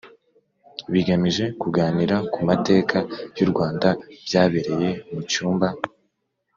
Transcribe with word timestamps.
bigamije 0.91 1.45
kuganira 1.61 2.15
ku 2.31 2.39
mateka 2.47 2.97
y 3.37 3.39
u 3.45 3.47
Rwanda 3.51 3.87
byabereye 4.25 4.89
mu 5.11 5.21
cyumba 5.31 5.67